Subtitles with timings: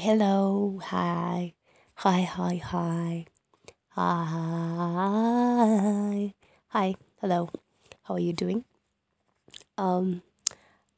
[0.00, 1.54] Hello, hi,
[1.96, 3.26] hi, hi, hi,
[3.88, 4.84] hi,
[6.68, 7.50] hi, hello.
[8.04, 8.64] How are you doing?
[9.76, 10.22] Um,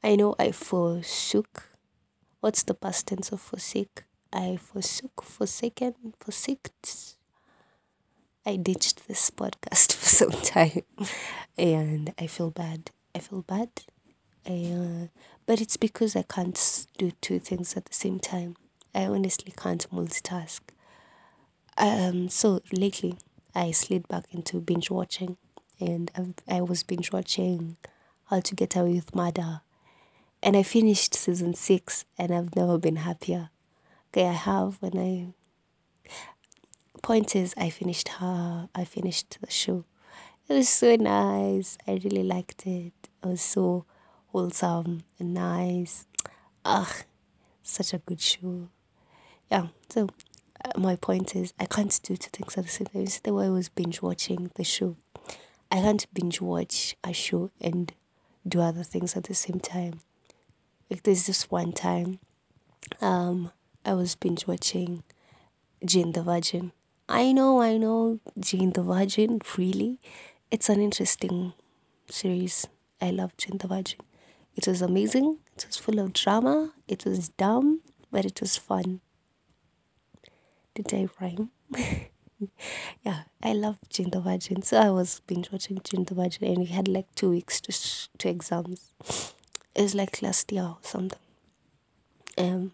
[0.03, 1.71] I know I forsook.
[2.41, 4.03] What's the past tense of forsake?
[4.31, 7.15] I forsook, forsaken, forsooked.
[8.45, 10.83] I ditched this podcast for some time,
[11.57, 12.91] and I feel bad.
[13.15, 13.69] I feel bad.
[14.47, 15.07] I, uh,
[15.47, 18.57] but it's because I can't do two things at the same time.
[18.93, 20.59] I honestly can't multitask.
[21.77, 23.17] Um, so lately
[23.55, 25.37] I slid back into binge watching,
[25.79, 27.77] and I've, I was binge watching
[28.25, 29.61] How to Get Away with Murder,
[30.43, 33.49] and I finished season six, and I've never been happier.
[34.09, 35.33] Okay, I have when I.
[37.01, 38.69] Point is, I finished her.
[38.75, 39.85] I finished the show.
[40.47, 41.77] It was so nice.
[41.87, 42.93] I really liked it.
[43.23, 43.85] It was so
[44.27, 46.05] wholesome and nice.
[46.63, 46.93] Ah,
[47.63, 48.67] such a good show.
[49.51, 49.67] Yeah.
[49.89, 50.07] So
[50.63, 53.03] uh, my point is, I can't do two things at the same time.
[53.03, 54.95] It's the way I was binge watching the show.
[55.69, 57.91] I can't binge watch a show and
[58.47, 59.99] do other things at the same time.
[60.89, 62.19] Like there's this one time,
[63.01, 63.51] um,
[63.85, 65.03] I was binge watching
[65.85, 66.71] Jane the Virgin.
[67.09, 69.41] I know, I know, Jane the Virgin.
[69.57, 69.99] Really,
[70.49, 71.53] it's an interesting
[72.09, 72.67] series.
[73.01, 73.99] I love Jane the Virgin.
[74.55, 75.39] It was amazing.
[75.57, 76.71] It was full of drama.
[76.87, 79.01] It was dumb, but it was fun.
[80.75, 81.49] Did I rhyme?
[83.03, 84.61] yeah, I love Jane the Virgin.
[84.61, 87.71] So I was binge watching Jane the Virgin, and we had like two weeks to
[87.71, 88.93] sh- to exams.
[89.75, 91.19] It was like last year or something.
[92.37, 92.71] And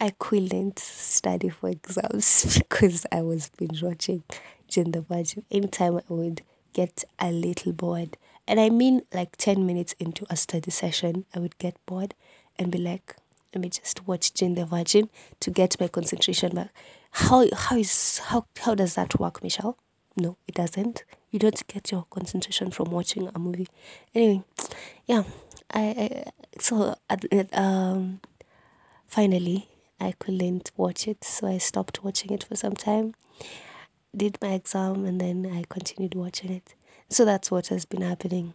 [0.00, 4.22] I couldn't study for exams because I was binge watching
[4.68, 5.44] Jane the Virgin.
[5.50, 6.42] Anytime I would
[6.72, 11.38] get a little bored, and I mean like 10 minutes into a study session, I
[11.40, 12.14] would get bored
[12.58, 13.16] and be like,
[13.54, 15.08] let me just watch Jane the Virgin
[15.40, 16.70] to get my concentration back.
[17.10, 19.76] How how is how how does that work, Michelle?
[20.16, 21.04] No, it doesn't.
[21.30, 23.68] You don't get your concentration from watching a movie.
[24.14, 24.42] Anyway,
[25.06, 25.24] yeah,
[25.72, 26.24] I, I
[26.60, 26.94] so
[27.52, 28.20] um
[29.06, 29.68] finally
[30.00, 33.14] I couldn't watch it, so I stopped watching it for some time.
[34.16, 36.74] Did my exam and then I continued watching it.
[37.08, 38.54] So that's what has been happening.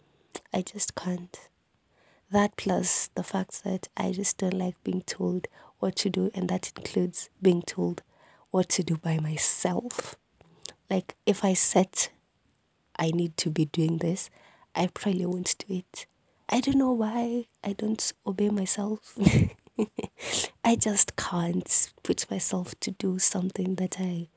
[0.52, 1.48] I just can't.
[2.30, 5.46] That plus the fact that I just don't like being told
[5.78, 8.02] what to do, and that includes being told
[8.54, 10.14] what to do by myself.
[10.88, 12.10] Like, if I set
[12.96, 14.30] I need to be doing this,
[14.76, 16.06] I probably won't do it.
[16.48, 19.18] I don't know why I don't obey myself.
[20.64, 24.28] I just can't put myself to do something that I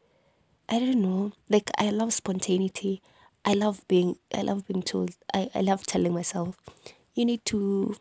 [0.67, 1.33] I don't know.
[1.47, 3.03] Like I love spontaneity.
[3.45, 6.57] I love being I love being told I, I love telling myself
[7.13, 7.95] you need to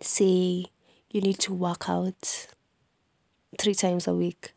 [0.00, 0.64] say
[1.12, 2.48] you need to work out
[3.56, 4.52] three times a week.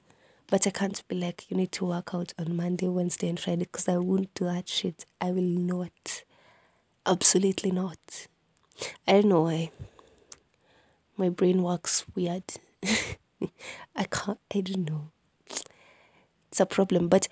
[0.47, 3.63] But I can't be like, you need to work out on Monday, Wednesday, and Friday
[3.63, 5.05] because I won't do that shit.
[5.19, 6.23] I will not.
[7.05, 8.27] Absolutely not.
[9.07, 9.71] I don't know why.
[11.17, 12.43] My brain works weird.
[13.95, 15.11] I can't, I don't know.
[16.49, 17.07] It's a problem.
[17.07, 17.27] But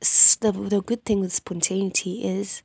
[0.00, 2.62] the, the good thing with spontaneity is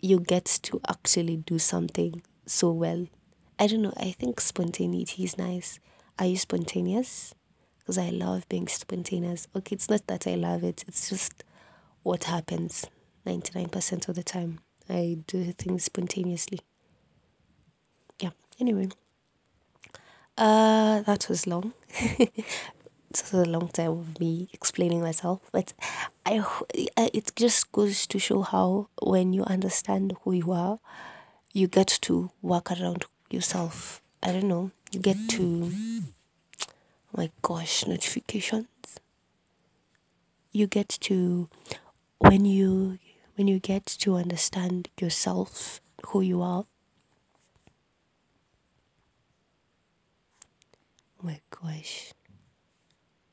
[0.00, 3.06] you get to actually do something so well.
[3.58, 3.92] I don't know.
[3.96, 5.80] I think spontaneity is nice.
[6.18, 7.34] Are you spontaneous?
[7.90, 9.48] Because I love being spontaneous.
[9.56, 11.42] Okay, it's not that I love it, it's just
[12.04, 12.86] what happens
[13.26, 14.60] 99% of the time.
[14.88, 16.60] I do things spontaneously.
[18.20, 18.30] Yeah,
[18.60, 18.90] anyway.
[20.38, 21.72] Uh, that was long.
[21.98, 22.44] it
[23.10, 25.72] was a long time of me explaining myself, but
[26.24, 26.44] I,
[26.96, 30.78] it just goes to show how when you understand who you are,
[31.52, 34.00] you get to work around yourself.
[34.22, 34.70] I don't know.
[34.92, 35.72] You get to
[37.16, 38.66] my gosh, notifications.
[40.52, 41.48] You get to
[42.18, 42.98] when you
[43.36, 46.66] when you get to understand yourself, who you are.
[51.18, 52.12] Oh my gosh.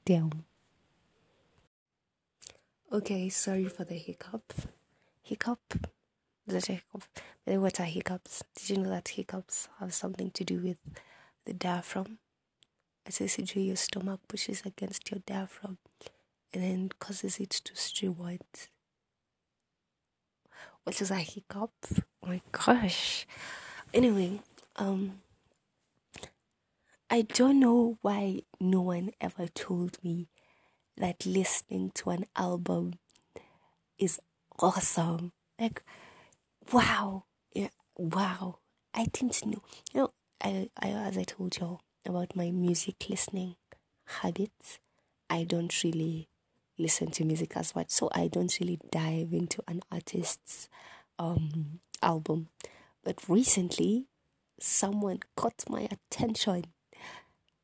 [0.06, 0.46] Damn.
[2.92, 4.54] Okay, sorry for the hiccup.
[5.22, 5.60] Hiccup?
[6.46, 7.04] The hiccup.
[7.46, 8.44] What are hiccups?
[8.56, 10.78] Did you know that hiccups have something to do with
[11.46, 12.20] the diaphragm?
[13.08, 15.78] As essentially your stomach pushes against your diaphragm
[16.54, 18.68] and then causes it to stream words.
[20.84, 21.72] What is a hiccup?
[22.22, 23.26] Oh my gosh.
[23.94, 24.42] Anyway,
[24.76, 25.22] um
[27.10, 30.28] I don't know why no one ever told me
[30.98, 32.96] that listening to an album
[33.98, 34.20] is
[34.60, 35.32] awesome.
[35.58, 35.82] Like,
[36.74, 38.60] wow, yeah, wow.
[38.94, 39.64] I didn't know.
[39.94, 40.14] You know,
[40.44, 43.56] I, I as I told y'all about my music listening.
[44.22, 44.80] habits,
[45.30, 46.30] I don't really
[46.78, 47.90] listen to music as much.
[47.90, 50.70] So I don't really dive into an artist's
[51.20, 52.48] um, album.
[53.04, 54.06] But recently,
[54.60, 56.66] someone caught my attention.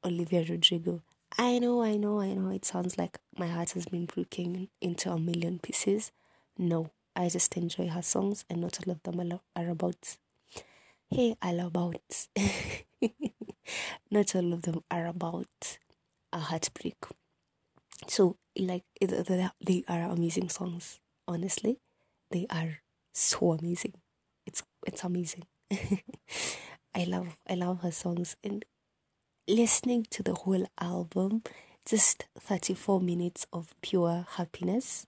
[0.05, 1.01] Olivia Rodrigo.
[1.37, 2.49] I know, I know, I know.
[2.49, 6.11] It sounds like my heart has been broken into a million pieces.
[6.57, 10.17] No, I just enjoy her songs, and not all of them are about.
[11.09, 12.27] Hey, all about.
[14.11, 15.77] not all of them are about
[16.31, 16.95] a heartbreak.
[18.07, 20.99] So, like, they are amazing songs.
[21.27, 21.77] Honestly,
[22.31, 22.79] they are
[23.13, 23.93] so amazing.
[24.45, 25.45] It's it's amazing.
[26.95, 28.65] I love I love her songs and
[29.47, 31.43] listening to the whole album,
[31.85, 35.05] just 34 minutes of pure happiness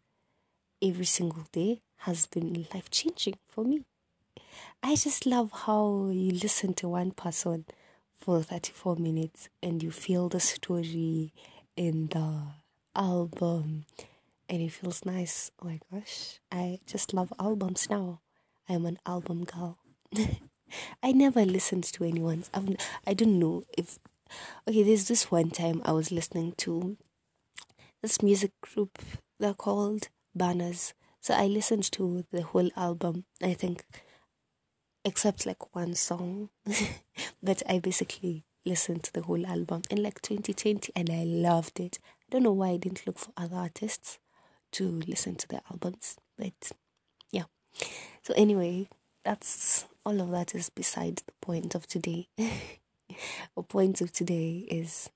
[0.81, 3.81] every single day has been life changing for me.
[4.83, 7.65] I just love how you listen to one person
[8.17, 11.33] for 34 minutes and you feel the story
[11.75, 12.41] in the
[12.95, 13.85] album
[14.49, 15.51] and it feels nice.
[15.61, 18.21] Oh my gosh, I just love albums now.
[18.67, 19.77] I'm an album girl.
[21.03, 22.49] I never listened to anyone's.
[22.53, 22.75] I'm,
[23.05, 23.99] I don't know if
[24.67, 26.97] Okay, there's this one time I was listening to
[28.01, 28.99] this music group.
[29.39, 30.93] They're called Banners.
[31.21, 33.25] So I listened to the whole album.
[33.41, 33.85] I think,
[35.05, 36.49] except like one song,
[37.43, 41.99] but I basically listened to the whole album in like 2020, and I loved it.
[42.03, 44.17] I don't know why I didn't look for other artists
[44.73, 46.71] to listen to their albums, but
[47.31, 47.43] yeah.
[48.23, 48.89] So anyway,
[49.23, 52.27] that's all of that is beside the point of today.
[53.57, 55.09] a point of today is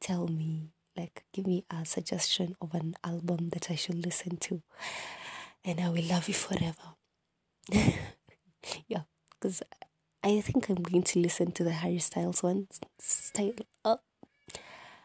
[0.00, 4.62] tell me, like, give me a suggestion of an album that I should listen to,
[5.64, 6.96] and I will love you forever.
[8.88, 9.02] yeah,
[9.40, 9.62] because
[10.22, 12.68] I think I'm going to listen to the Harry Styles one.
[12.98, 13.52] Style
[13.84, 14.02] up.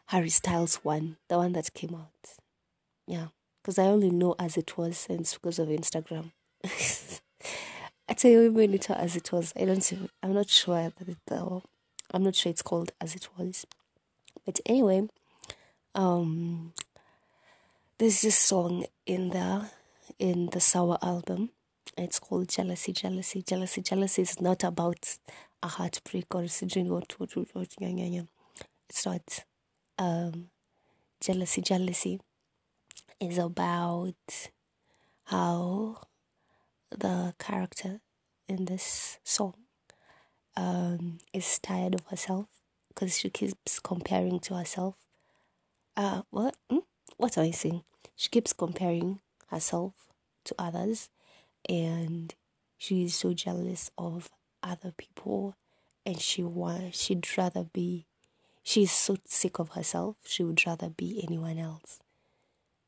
[0.07, 2.37] Harry Styles one, the one that came out.
[3.07, 3.27] Yeah,
[3.61, 6.31] because I only know as it was since because of Instagram.
[8.09, 9.53] I tell you, even it as it was.
[9.55, 10.09] I don't.
[10.21, 11.17] I'm not sure that it,
[12.11, 13.65] I'm not sure it's called as it was.
[14.45, 15.07] But anyway,
[15.95, 16.73] um,
[17.97, 19.69] there's this song in the
[20.19, 21.51] in the Sour album.
[21.97, 25.17] It's called Jealousy, Jealousy, Jealousy, Jealousy is not about
[25.61, 28.27] a heartbreak or something.
[28.89, 29.45] It's not.
[29.99, 30.49] Um,
[31.21, 32.19] jealousy, jealousy
[33.19, 34.49] is about
[35.25, 36.01] how
[36.89, 38.01] the character
[38.47, 39.53] in this song
[40.57, 42.47] um, is tired of herself
[42.89, 44.95] because she keeps comparing to herself.
[45.95, 46.55] Uh, what?
[46.69, 46.79] Hmm?
[47.17, 47.83] What am I saying?
[48.15, 49.93] She keeps comparing herself
[50.45, 51.09] to others,
[51.67, 52.33] and
[52.77, 54.29] she is so jealous of
[54.61, 55.55] other people,
[56.05, 58.05] and she wants she'd rather be.
[58.65, 60.15] She's so sick of herself.
[60.25, 61.99] She would rather be anyone else,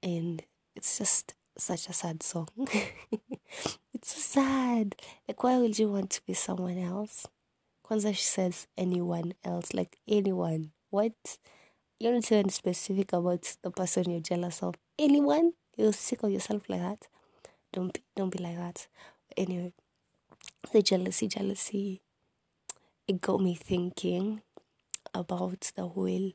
[0.02, 0.44] and
[0.76, 2.50] it's just such a sad song.
[3.94, 4.96] it's so sad.
[5.28, 7.28] Like, why would you want to be someone else?
[7.86, 10.72] Kwanzaa she says anyone else, like anyone.
[10.90, 11.38] What?
[12.00, 14.76] You're not even specific about the person you're jealous of.
[15.00, 15.54] Anyone?
[15.78, 17.08] You're sick of yourself like that.
[17.76, 18.88] Don't be don't be like that.
[19.38, 19.74] Anyway,
[20.72, 22.02] the jealousy, jealousy.
[23.08, 24.42] It got me thinking
[25.14, 26.32] about the whole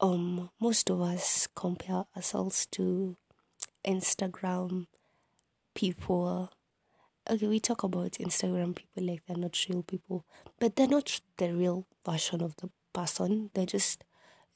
[0.00, 3.16] um most of us compare ourselves to
[3.84, 4.86] Instagram
[5.74, 6.50] people
[7.30, 10.24] okay, we talk about Instagram people like they're not real people,
[10.58, 13.50] but they're not the real version of the person.
[13.54, 14.04] They're just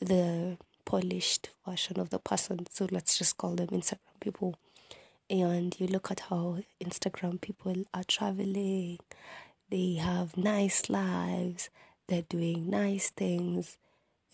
[0.00, 2.66] the polished version of the person.
[2.70, 4.58] So let's just call them Instagram people.
[5.30, 8.98] And you look at how Instagram people are traveling,
[9.70, 11.70] they have nice lives,
[12.08, 13.78] they're doing nice things,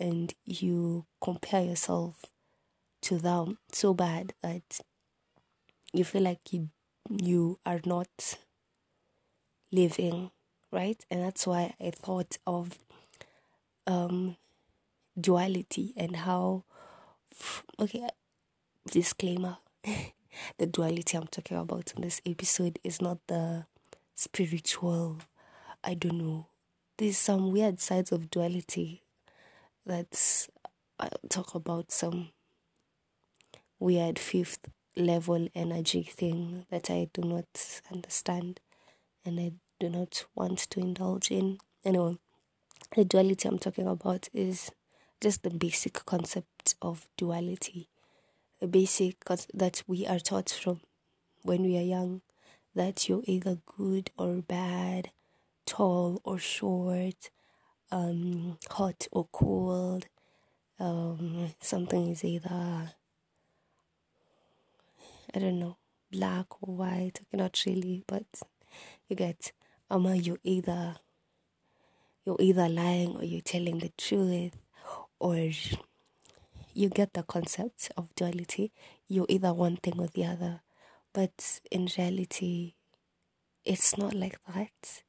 [0.01, 2.25] and you compare yourself
[3.03, 4.81] to them so bad that
[5.93, 6.69] you feel like you
[7.11, 8.37] you are not
[9.73, 10.31] living,
[10.71, 11.03] right?
[11.11, 12.79] And that's why I thought of
[13.87, 14.37] um,
[15.19, 16.65] duality and how,
[17.81, 18.09] okay,
[18.91, 19.59] disclaimer
[20.59, 23.67] the duality I'm talking about in this episode is not the
[24.15, 25.19] spiritual,
[25.85, 26.47] I don't know.
[26.97, 29.03] There's some weird sides of duality
[29.87, 30.49] that's,
[30.99, 32.31] I'll talk about some
[33.79, 38.61] weird fifth level energy thing that I do not understand
[39.25, 41.59] and I do not want to indulge in.
[41.85, 42.17] Anyway,
[42.97, 44.73] the duality I'm talking about is
[45.21, 47.89] just the basic concept of duality.
[48.61, 49.25] The basic
[49.55, 50.81] that we are taught from
[51.43, 52.23] when we are young
[52.75, 55.11] that you're either good or bad,
[55.65, 57.31] tall or short,
[57.93, 60.07] um, hot or cold,
[60.81, 62.95] um, something is either
[65.35, 65.77] I don't know
[66.11, 67.21] black or white.
[67.21, 68.27] Okay, not really, but
[69.09, 69.53] you get
[69.91, 70.97] um you're either
[72.25, 74.57] you're either lying or you're telling the truth
[75.19, 75.51] or
[76.79, 78.71] you get the concept of duality.
[79.09, 80.61] You're either one thing or the other.
[81.13, 82.75] But in reality,
[83.65, 85.03] it's not like that.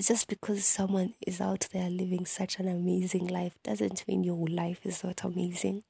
[0.00, 4.80] Just because someone is out there living such an amazing life doesn't mean your life
[4.84, 5.84] is not amazing,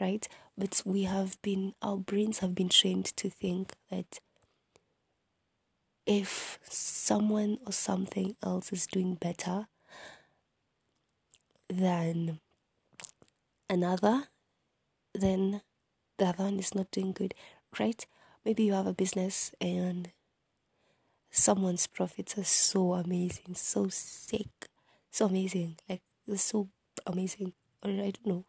[0.00, 0.28] right?
[0.56, 4.20] But we have been, our brains have been trained to think that
[6.06, 9.66] if someone or something else is doing better
[11.68, 12.38] than
[13.68, 14.24] another,
[15.14, 15.62] then
[16.18, 17.34] the other one is not doing good,
[17.78, 18.06] right?
[18.44, 20.10] Maybe you have a business and
[21.30, 24.68] someone's profits are so amazing, so sick,
[25.10, 26.02] so amazing, like
[26.36, 26.68] so
[27.06, 27.52] amazing.
[27.82, 28.44] Or I don't know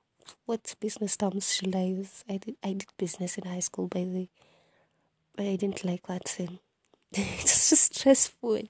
[0.46, 2.24] what business terms should I use.
[2.30, 4.30] I did I did business in high school by the way,
[5.36, 6.60] but I didn't like that thing.
[7.12, 8.62] it's just stressful,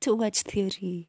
[0.00, 1.08] too much theory.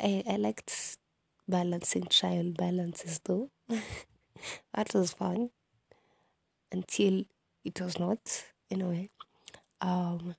[0.00, 0.98] I I liked
[1.48, 3.50] balancing trial balances though.
[3.68, 5.50] that was fun
[6.72, 7.24] until
[7.64, 9.10] it was not in a way.
[9.80, 10.34] Um,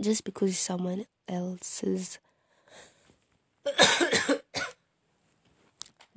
[0.00, 2.18] just because someone else's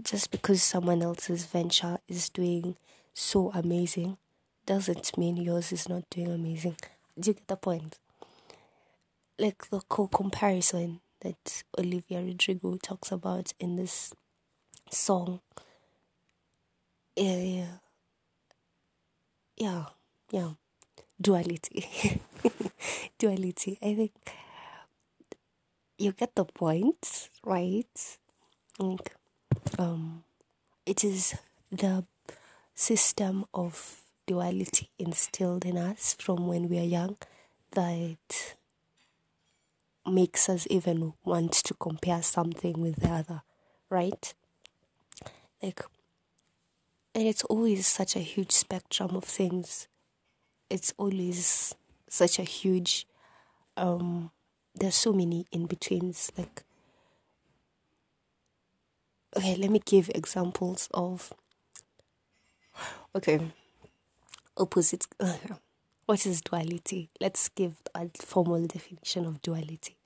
[0.01, 2.75] just because someone else's venture is doing
[3.13, 4.17] so amazing
[4.65, 6.75] doesn't mean yours is not doing amazing.
[7.19, 8.00] Do you get the point?
[9.38, 14.13] Like the co comparison that Olivia Rodrigo talks about in this
[14.89, 15.41] song.
[17.15, 17.77] Yeah,
[19.57, 19.86] yeah,
[20.31, 20.50] yeah.
[21.19, 22.22] Duality.
[23.17, 23.77] Duality.
[23.81, 24.12] I think
[25.98, 28.17] you get the point, right?
[28.77, 29.15] Like,
[29.79, 30.24] um,
[30.86, 31.36] it is
[31.72, 32.03] the
[32.75, 37.15] system of duality instilled in us from when we are young
[37.72, 38.55] that
[40.06, 43.42] makes us even want to compare something with the other,
[43.90, 44.34] right?
[45.62, 45.82] Like,
[47.14, 49.88] and it's always such a huge spectrum of things.
[50.70, 51.74] It's always
[52.10, 53.08] such a huge,
[53.78, 54.32] um,
[54.76, 56.32] there's so many in betweens.
[56.38, 56.64] Like,
[59.36, 61.34] okay, let me give examples of,
[63.16, 63.40] okay,
[64.58, 65.08] opposites.
[66.06, 67.10] What is duality?
[67.20, 69.98] Let's give a formal definition of duality.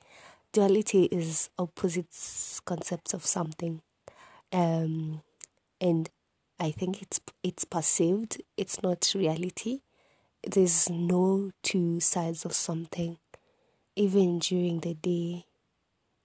[0.53, 3.81] Duality is opposites concepts of something,
[4.53, 5.21] um,
[5.81, 6.09] and
[6.57, 8.41] I think it's it's perceived.
[8.55, 9.81] It's not reality.
[10.41, 13.17] There's no two sides of something.
[13.97, 15.47] Even during the day,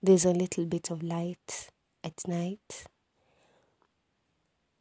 [0.01, 1.69] there's a little bit of light
[2.05, 2.85] at night.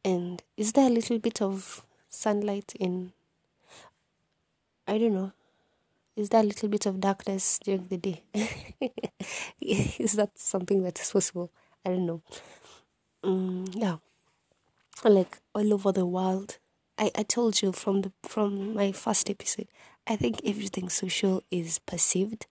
[0.06, 3.14] And is there a little bit of sunlight in
[4.88, 5.32] I don't know.
[6.16, 8.22] Is a little bit of darkness during the day?
[9.62, 11.52] is that something that is possible?
[11.84, 12.22] I don't know.
[13.24, 13.98] Um, yeah,
[15.04, 16.60] like all over the world.
[16.98, 19.68] I, I told you from the from my first episode.
[20.06, 22.46] I think everything social is perceived.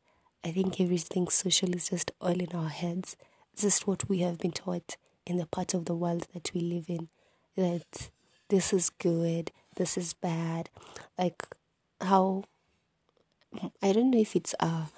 [0.45, 3.17] I think everything social is just all in our heads.
[3.53, 4.97] It's just what we have been taught
[5.27, 7.09] in the part of the world that we live in.
[7.57, 8.11] That
[8.49, 10.69] this is good, this is bad.
[11.17, 11.43] Like
[12.03, 12.45] how
[13.83, 14.89] I don't know if it's a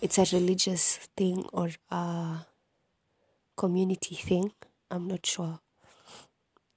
[0.00, 2.46] it's a religious thing or a
[3.56, 4.52] community thing.
[4.90, 5.60] I'm not sure.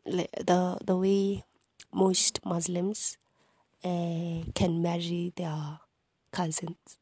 [0.06, 1.44] Like the the way
[1.94, 3.18] most Muslims
[3.84, 5.80] uh, can marry their
[6.32, 6.98] cousins,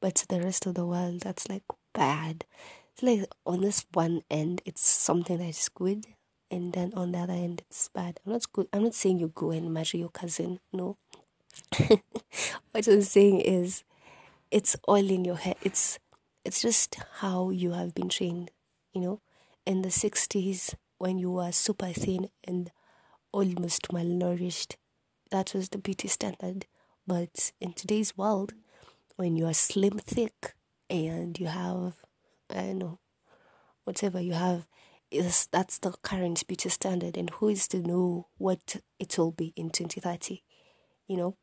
[0.00, 2.44] but the rest of the world that's like bad.
[2.92, 6.04] It's like on this one end, it's something that is good,
[6.50, 8.20] and then on the other end, it's bad.
[8.26, 8.68] I'm not good.
[8.72, 10.60] I'm not saying you go and marry your cousin.
[10.72, 10.98] No,
[12.72, 13.84] what I'm saying is,
[14.50, 15.56] it's all in your head.
[15.62, 15.98] It's
[16.44, 18.50] it's just how you have been trained.
[18.92, 19.20] You know,
[19.66, 22.70] in the '60s when you were super thin and
[23.32, 24.76] almost malnourished,
[25.30, 26.66] that was the beauty standard.
[27.06, 28.52] But in today's world,
[29.16, 30.54] when you are slim, thick,
[30.88, 31.96] and you have,
[32.50, 32.98] I don't know,
[33.84, 34.66] whatever you have,
[35.10, 37.16] is that's the current beauty standard.
[37.16, 40.42] And who is to know what it will be in 2030?
[41.08, 41.36] You know,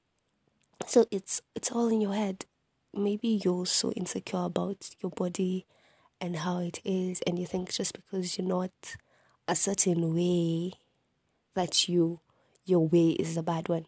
[0.85, 2.45] so it's it's all in your head.
[2.93, 5.65] Maybe you're so insecure about your body
[6.19, 8.71] and how it is and you think just because you're not
[9.47, 10.73] a certain way
[11.55, 12.19] that you
[12.65, 13.85] your way is a bad one.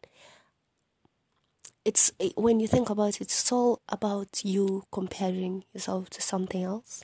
[1.84, 7.04] It's when you think about it it's all about you comparing yourself to something else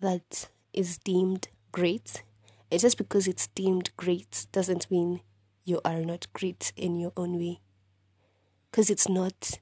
[0.00, 2.22] that is deemed great.
[2.70, 5.20] And just because it's deemed great doesn't mean
[5.64, 7.60] you are not great in your own way.
[8.72, 9.60] Because it's not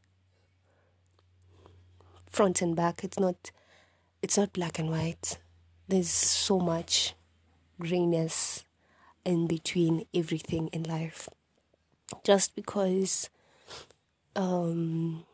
[2.30, 3.02] front and back.
[3.04, 3.50] It's not
[4.22, 5.38] it's not black and white.
[5.88, 7.14] There's so much
[7.80, 8.64] grayness
[9.24, 11.28] in between everything in life.
[12.24, 13.28] Just because
[14.36, 15.24] um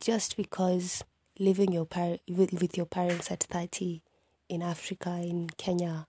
[0.00, 1.02] just because
[1.40, 4.00] living your par- with, with your parents at 30
[4.48, 6.06] in Africa, in Kenya,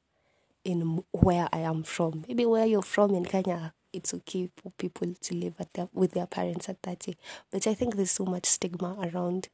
[0.63, 2.23] in where I am from.
[2.27, 6.27] Maybe where you're from in Kenya, it's okay for people to live their, with their
[6.27, 7.15] parents at 30.
[7.51, 9.49] But I think there's so much stigma around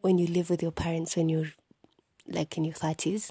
[0.00, 1.52] when you live with your parents when you're
[2.26, 3.30] like in your 30s.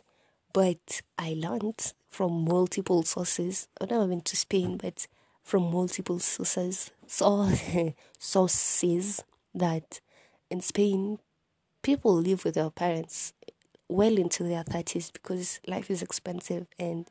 [0.54, 3.68] But I learned from multiple sources.
[3.80, 5.08] I've never been to Spain, but
[5.44, 7.52] from multiple sources, so,
[8.20, 10.00] sources that
[10.50, 11.20] in Spain,
[11.84, 13.34] people live with their parents
[13.88, 17.08] well into their 30s because life is expensive and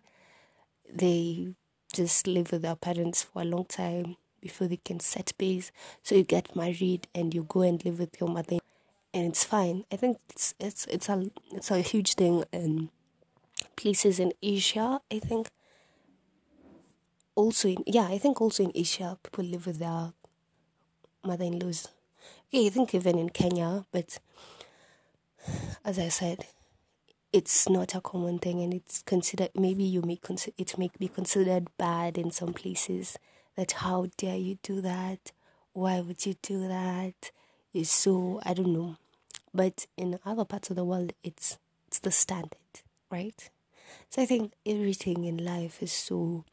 [0.92, 1.54] they
[1.94, 5.72] just live with their parents for a long time before they can set base.
[6.02, 8.58] So you get married and you go and live with your mother
[9.14, 9.84] and it's fine.
[9.92, 12.90] I think it's it's it's a it's a huge thing in
[13.76, 15.00] places in Asia.
[15.10, 15.48] I think
[17.36, 20.12] also in yeah, I think also in Asia people live with their
[21.24, 21.88] mother in laws.
[22.50, 24.18] Yeah, I think even in Kenya, but
[25.84, 26.46] as I said,
[27.34, 31.08] it's not a common thing and it's considered maybe you may consider it may be
[31.08, 33.18] considered bad in some places
[33.56, 35.32] that how dare you do that?
[35.72, 37.32] Why would you do that?
[37.72, 38.98] Is so i don't know.
[39.52, 42.72] But in other parts of the world it's it's the standard
[43.10, 43.50] right?
[44.10, 46.44] So i think everything in life is so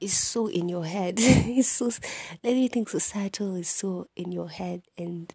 [0.00, 1.16] is so in your head.
[1.20, 1.90] It's so
[2.42, 5.34] everything societal is so in your head and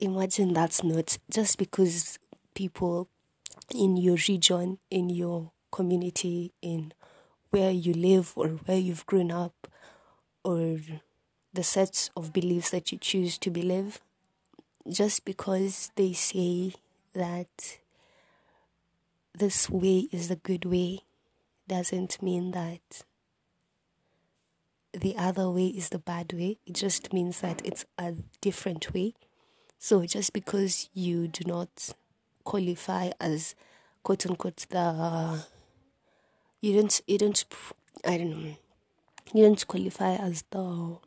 [0.00, 2.18] imagine that's not just because
[2.54, 3.08] people
[3.74, 6.92] in your region, in your community, in
[7.50, 9.68] where you live or where you've grown up,
[10.44, 10.78] or
[11.52, 14.00] the sets of beliefs that you choose to believe,
[14.88, 16.74] just because they say
[17.12, 17.78] that
[19.34, 21.00] this way is the good way
[21.68, 23.02] doesn't mean that
[24.92, 26.58] the other way is the bad way.
[26.66, 29.14] It just means that it's a different way.
[29.78, 31.94] So just because you do not
[32.44, 33.54] qualify as
[34.02, 35.44] quote unquote the
[36.60, 37.44] you don't you don't
[38.04, 38.56] I don't know
[39.34, 40.98] you don't qualify as the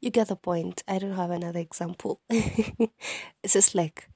[0.00, 0.82] you get the point.
[0.86, 2.20] I don't have another example.
[2.28, 4.08] it's just like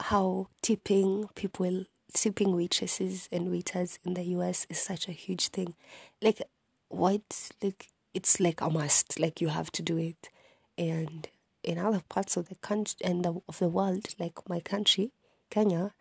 [0.00, 5.74] how tipping people tipping waitresses and waiters in the US is such a huge thing.
[6.22, 6.42] Like
[6.88, 10.30] what like it's like a must, like you have to do it.
[10.78, 11.28] And
[11.62, 15.10] in other parts of the country and the, of the world, like my country,
[15.50, 15.92] Kenya,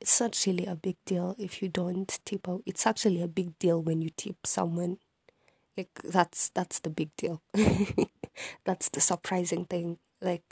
[0.00, 2.62] it's not really a big deal if you don't tip out.
[2.66, 4.98] It's actually a big deal when you tip someone.
[5.76, 7.40] Like that's that's the big deal.
[8.64, 9.98] that's the surprising thing.
[10.20, 10.42] Like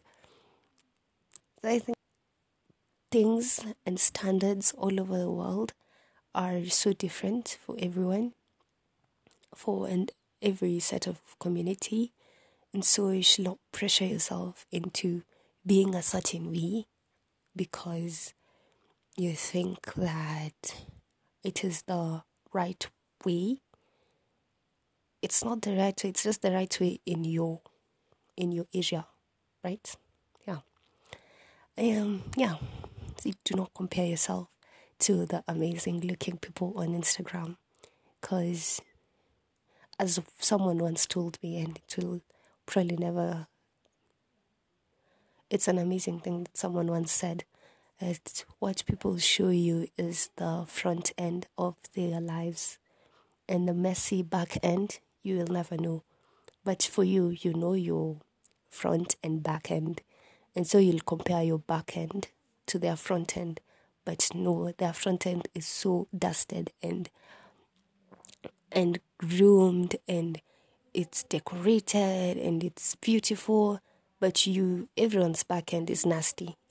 [1.62, 1.96] I think
[3.11, 5.73] things and standards all over the world
[6.35, 8.33] are so different for everyone.
[9.55, 12.12] For and every set of community.
[12.72, 15.22] And so you should not pressure yourself into
[15.66, 16.87] being a certain way
[17.55, 18.33] because
[19.16, 20.74] you think that
[21.42, 22.22] it is the
[22.53, 22.87] right
[23.24, 23.59] way.
[25.22, 27.61] It's not the right way, it's just the right way in your
[28.37, 29.07] in your area,
[29.62, 29.94] right?
[30.46, 30.61] Yeah.
[31.76, 32.57] Um yeah.
[33.22, 34.48] So do not compare yourself
[35.00, 37.57] to the amazing looking people on Instagram
[38.20, 38.81] because
[40.01, 42.23] as someone once told me, and it will
[42.65, 43.47] probably never.
[45.51, 47.45] It's an amazing thing that someone once said.
[48.01, 52.79] That what people show you is the front end of their lives,
[53.47, 56.03] and the messy back end you will never know.
[56.65, 58.17] But for you, you know your
[58.71, 60.01] front and back end,
[60.57, 62.29] and so you'll compare your back end
[62.69, 63.61] to their front end.
[64.07, 67.11] But no, their front end is so dusted and
[68.72, 70.40] and groomed and
[70.94, 73.80] it's decorated and it's beautiful,
[74.18, 76.56] but you everyone's back end is nasty.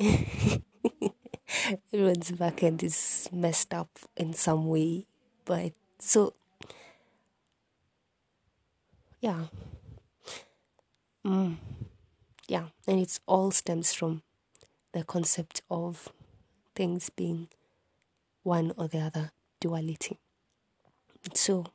[1.94, 5.06] everyone's back end is messed up in some way.
[5.46, 6.34] But so
[9.22, 9.46] yeah.
[11.26, 11.58] Mm.
[12.48, 14.24] Yeah, and it all stems from
[14.94, 16.10] the concept of
[16.76, 17.50] things being
[18.44, 20.18] one or the other duality.
[21.34, 21.66] So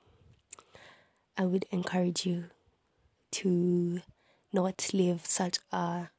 [1.37, 2.45] I would encourage you
[3.33, 4.01] to
[4.53, 6.11] not live such a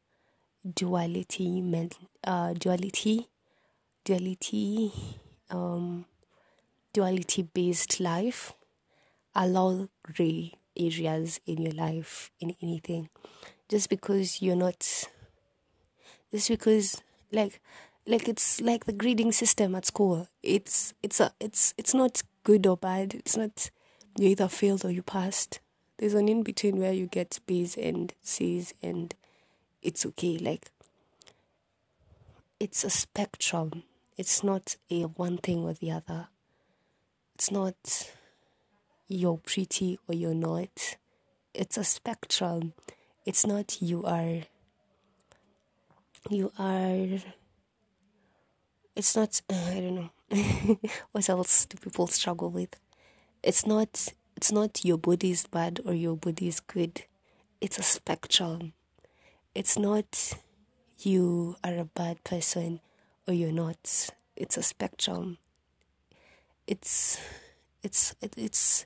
[0.73, 1.89] duality,
[2.23, 3.29] uh, duality,
[4.03, 4.91] duality,
[5.49, 6.05] um,
[6.91, 8.53] duality based life.
[9.33, 13.09] Allow gray areas in your life, in anything.
[13.69, 15.07] Just because you're not,
[16.31, 17.01] just because,
[17.31, 17.61] like,
[18.05, 20.27] like it's like the grading system at school.
[20.43, 23.13] It's it's a it's it's not good or bad.
[23.15, 23.71] It's not
[24.17, 25.59] you either failed or you passed.
[25.97, 29.13] There's an in between where you get B's and C's and
[29.81, 30.37] it's okay.
[30.37, 30.71] Like
[32.59, 33.83] it's a spectrum.
[34.17, 36.27] It's not a one thing or the other.
[37.35, 38.11] It's not
[39.07, 40.97] you're pretty or you're not.
[41.53, 42.73] It's a spectrum.
[43.25, 44.43] It's not you are
[46.29, 47.19] you are
[48.95, 50.09] it's not uh, i don't know
[51.11, 52.75] what else do people struggle with
[53.45, 57.03] it's not it's not your body is bad or your body is good.
[57.61, 58.73] It's a spectrum.
[59.53, 60.33] It's not
[60.99, 62.81] you are a bad person
[63.27, 64.09] or you're not.
[64.35, 65.37] It's a spectrum.
[66.67, 67.19] It's
[67.83, 68.85] it's it's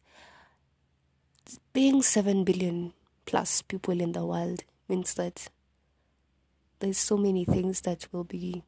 [1.72, 2.94] being 7 billion
[3.26, 5.48] plus people in the world means that
[6.80, 8.64] there's so many things that will be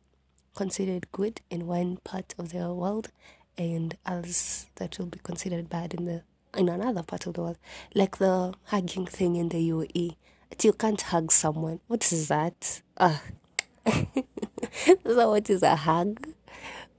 [0.56, 3.10] considered good in one part of the world
[3.58, 6.24] and others that will be considered bad in the
[6.58, 7.58] in another part of the world.
[7.96, 10.16] Like the hugging thing in the UAE.
[10.62, 11.80] You can't hug someone.
[11.88, 12.82] What is that?
[12.98, 13.22] Ah.
[13.86, 16.28] so what is a hug?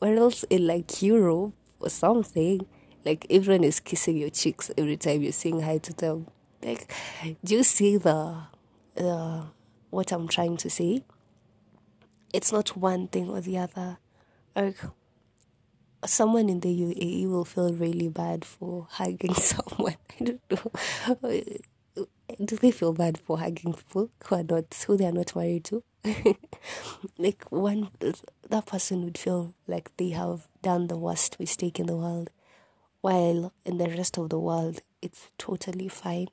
[0.01, 2.67] Or else in like Europe or something,
[3.05, 6.27] like everyone is kissing your cheeks every time you're saying hi to them.
[6.63, 6.93] Like,
[7.45, 8.45] do you see the,
[8.95, 9.45] the
[9.91, 11.03] what I'm trying to say?
[12.33, 13.99] it's not one thing or the other.
[14.57, 14.79] Like
[16.05, 19.97] someone in the UAE will feel really bad for hugging someone.
[20.21, 20.73] I don't know.
[21.23, 22.05] Uh,
[22.43, 25.65] do they feel bad for hugging people who are not who they are not married
[25.65, 25.83] to?
[27.19, 27.91] like one
[28.49, 32.31] that person would feel like they have done the worst mistake in the world,
[33.01, 36.29] while in the rest of the world it's totally fine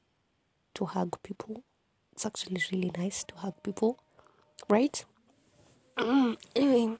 [0.73, 1.63] to hug people.
[2.13, 3.99] It's actually really nice to hug people,
[4.69, 5.03] right?
[6.55, 6.97] Anyway,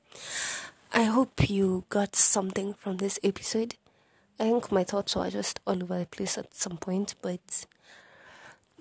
[0.91, 3.75] I hope you got something from this episode.
[4.39, 7.65] I think my thoughts were just all over the place at some point, but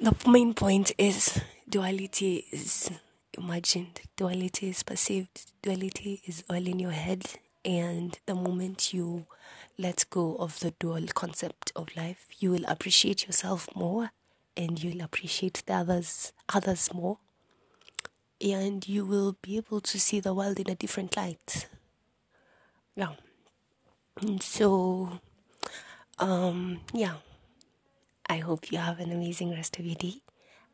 [0.01, 2.91] the main point is duality is
[3.37, 7.25] imagined, duality is perceived, duality is all in your head,
[7.65, 9.27] and the moment you
[9.77, 14.13] let go of the dual concept of life, you will appreciate yourself more
[14.57, 17.19] and you'll appreciate the others others more
[18.41, 21.69] and you will be able to see the world in a different light.
[22.99, 23.15] Yeah.
[24.41, 25.21] So,
[26.19, 27.15] um, yeah.
[28.29, 30.17] I hope you have an amazing rest of your day.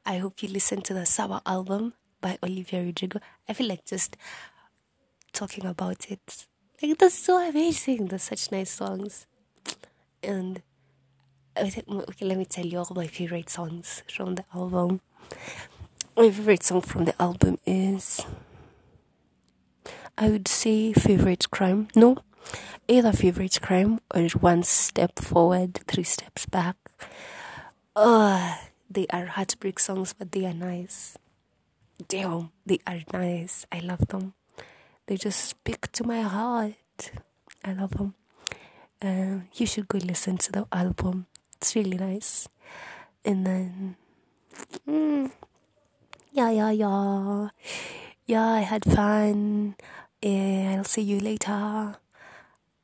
[0.06, 3.20] I hope you listen to the Sour album by Olivia Rodrigo.
[3.46, 4.16] I feel like just
[5.34, 6.46] talking about it.
[6.82, 8.06] Like, that's so amazing.
[8.06, 9.26] There's such nice songs.
[10.22, 10.62] And,
[11.54, 15.02] I think okay, let me tell you all my favorite songs from the album
[16.16, 18.20] my favorite song from the album is
[20.16, 21.88] I would say favorite crime.
[21.96, 22.18] No,
[22.88, 26.76] either favorite crime or one step forward, three steps back.
[27.96, 28.56] Uh,
[28.90, 31.16] they are heartbreak songs, but they are nice.
[32.08, 33.66] Damn, they are nice.
[33.72, 34.34] I love them.
[35.06, 37.10] They just speak to my heart.
[37.64, 38.14] I love them.
[39.02, 41.26] Um, you should go listen to the album.
[41.56, 42.48] It's really nice.
[43.24, 43.96] And then.
[44.88, 45.30] Mm,
[46.32, 47.48] yeah, yeah, yeah.
[48.26, 49.76] Yeah, I had fun.
[50.24, 51.96] And I'll see you later.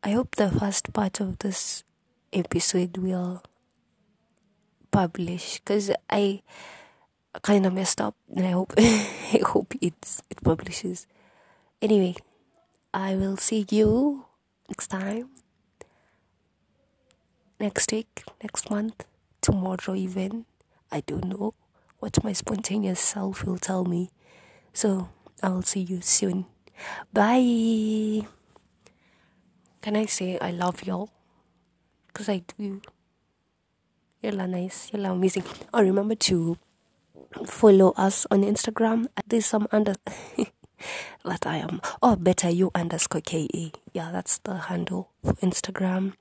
[0.04, 1.84] I hope the first part of this
[2.34, 3.42] episode will
[4.90, 6.42] publish because I
[7.40, 11.06] kind of messed up and I hope I hope it's it publishes.
[11.80, 12.16] Anyway,
[12.92, 14.26] I will see you
[14.68, 15.30] next time.
[17.58, 19.06] Next week, next month,
[19.40, 20.44] tomorrow even.
[20.92, 21.54] I don't know
[22.00, 24.10] what my spontaneous self will tell me.
[24.74, 25.08] So
[25.42, 26.44] I will see you soon.
[27.12, 28.26] Bye.
[29.82, 31.10] Can I say I love y'all?
[32.08, 32.82] Because I do.
[34.20, 34.92] Y'all are nice.
[34.92, 35.44] Y'all are amazing.
[35.72, 36.58] Oh, remember to
[37.46, 39.94] follow us on Instagram at this some under
[41.24, 41.80] that I am.
[42.02, 43.72] Oh, better you underscore KE.
[43.92, 46.14] Yeah, that's the handle for Instagram.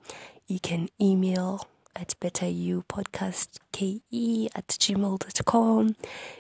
[0.47, 5.95] You can email at betteryoupodcastke at gmail.com.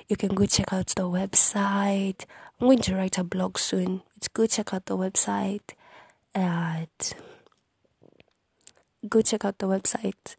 [0.07, 2.25] You can go check out the website.
[2.59, 4.01] I'm going to write a blog soon.
[4.15, 5.73] It's go check out the website
[6.35, 7.13] at
[9.07, 10.35] go check out the website.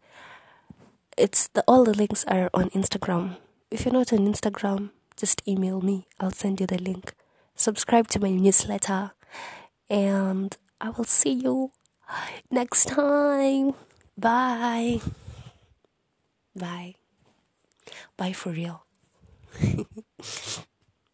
[1.17, 3.37] It's the all the links are on Instagram.
[3.69, 6.07] If you're not on Instagram, just email me.
[6.19, 7.13] I'll send you the link.
[7.55, 9.11] subscribe to my newsletter,
[9.89, 11.71] and I will see you
[12.49, 13.73] next time.
[14.21, 15.01] Bye.
[16.55, 16.95] Bye.
[18.17, 18.85] Bye for real.